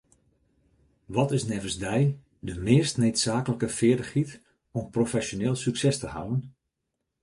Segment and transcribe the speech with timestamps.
[1.15, 1.99] Wat is neffens dy
[2.47, 4.31] de meast needsaaklike feardichheid
[4.77, 6.41] om profesjoneel sukses te hawwen?